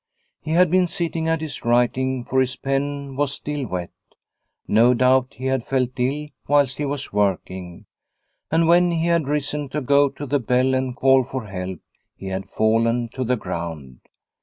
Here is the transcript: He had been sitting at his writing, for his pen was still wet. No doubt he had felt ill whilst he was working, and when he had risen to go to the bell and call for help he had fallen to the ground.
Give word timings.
He 0.41 0.53
had 0.53 0.71
been 0.71 0.87
sitting 0.87 1.27
at 1.27 1.41
his 1.41 1.63
writing, 1.63 2.25
for 2.25 2.41
his 2.41 2.55
pen 2.55 3.15
was 3.15 3.35
still 3.35 3.67
wet. 3.67 3.91
No 4.67 4.95
doubt 4.95 5.35
he 5.37 5.45
had 5.45 5.67
felt 5.67 5.91
ill 5.99 6.29
whilst 6.47 6.79
he 6.79 6.85
was 6.85 7.13
working, 7.13 7.85
and 8.49 8.67
when 8.67 8.89
he 8.89 9.05
had 9.05 9.27
risen 9.27 9.69
to 9.69 9.79
go 9.79 10.09
to 10.09 10.25
the 10.25 10.39
bell 10.39 10.73
and 10.73 10.95
call 10.95 11.23
for 11.23 11.45
help 11.45 11.81
he 12.15 12.29
had 12.29 12.49
fallen 12.49 13.09
to 13.09 13.23
the 13.23 13.37
ground. 13.37 13.99